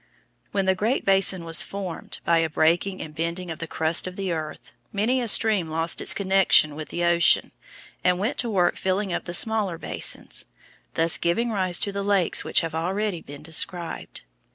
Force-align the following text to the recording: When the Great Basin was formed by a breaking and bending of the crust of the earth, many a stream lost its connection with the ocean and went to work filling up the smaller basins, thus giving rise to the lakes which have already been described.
When 0.51 0.65
the 0.65 0.73
Great 0.73 1.05
Basin 1.05 1.45
was 1.45 1.61
formed 1.61 2.21
by 2.25 2.39
a 2.39 2.49
breaking 2.49 3.03
and 3.03 3.13
bending 3.13 3.51
of 3.51 3.59
the 3.59 3.67
crust 3.67 4.07
of 4.07 4.15
the 4.15 4.31
earth, 4.31 4.71
many 4.91 5.21
a 5.21 5.27
stream 5.27 5.69
lost 5.69 6.01
its 6.01 6.15
connection 6.15 6.73
with 6.75 6.89
the 6.89 7.03
ocean 7.03 7.51
and 8.03 8.17
went 8.17 8.39
to 8.39 8.49
work 8.49 8.77
filling 8.77 9.13
up 9.13 9.25
the 9.25 9.33
smaller 9.35 9.77
basins, 9.77 10.45
thus 10.95 11.19
giving 11.19 11.51
rise 11.51 11.79
to 11.81 11.91
the 11.91 12.01
lakes 12.01 12.43
which 12.43 12.61
have 12.61 12.73
already 12.73 13.21
been 13.21 13.43
described. 13.43 14.23